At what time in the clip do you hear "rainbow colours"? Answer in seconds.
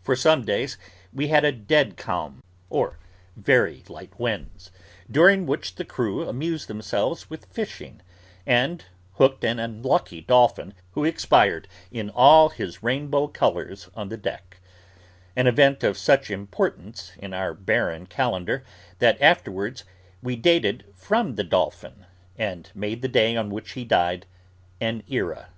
12.82-13.90